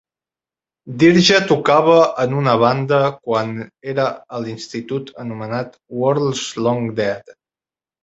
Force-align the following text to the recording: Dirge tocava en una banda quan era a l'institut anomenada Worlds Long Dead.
Dirge 1.03 1.37
tocava 1.51 1.97
en 2.23 2.33
una 2.39 2.57
banda 2.65 3.03
quan 3.27 3.53
era 3.95 4.09
a 4.35 4.43
l'institut 4.49 5.15
anomenada 5.29 6.03
Worlds 6.03 6.47
Long 6.67 6.95
Dead. 7.05 7.37